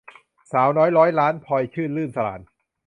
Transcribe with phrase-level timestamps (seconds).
[0.51, 2.41] สาวน้อยร้อยล้าน- พลอยชื่น-รื่นสราญ